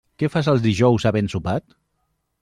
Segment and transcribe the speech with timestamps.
[0.21, 1.77] Què fas els dijous havent sopat?